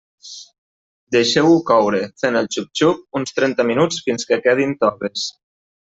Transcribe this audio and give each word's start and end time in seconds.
Deixeu-ho 1.15 1.59
coure, 1.67 2.01
fent 2.23 2.39
el 2.41 2.51
xup-xup, 2.57 3.07
uns 3.21 3.39
trenta 3.41 3.67
minuts 3.71 4.05
fins 4.09 4.31
que 4.33 4.45
quedin 4.49 4.79
toves. 4.87 5.33